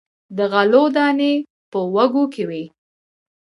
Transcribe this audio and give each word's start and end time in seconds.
د 0.37 0.39
غلو 0.51 0.83
دانې 0.95 1.33
په 1.71 1.79
وږو 1.93 2.23
کې 2.33 2.43
وي. 2.49 2.63